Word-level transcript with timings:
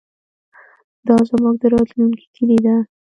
دا 1.07 1.15
زموږ 1.29 1.55
د 1.61 1.63
راتلونکي 1.73 2.25
کلي 2.35 2.57
ده. 2.65 2.75